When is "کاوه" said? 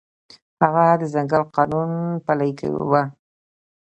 2.59-3.03